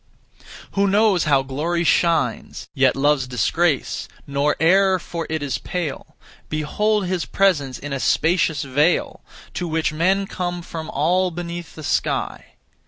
Who 0.71 0.87
knows 0.87 1.25
how 1.25 1.43
glory 1.43 1.83
shines, 1.83 2.67
Yet 2.73 2.95
loves 2.95 3.27
disgrace, 3.27 4.07
nor 4.25 4.55
e'er 4.59 4.97
for 4.97 5.27
it 5.29 5.43
is 5.43 5.59
pale; 5.59 6.15
Behold 6.49 7.05
his 7.05 7.25
presence 7.25 7.77
in 7.77 7.93
a 7.93 7.99
spacious 7.99 8.63
vale, 8.63 9.21
To 9.53 9.67
which 9.67 9.93
men 9.93 10.25
come 10.25 10.63
from 10.63 10.89
all 10.89 11.29
beneath 11.29 11.75
the 11.75 11.83
sky. 11.83 12.55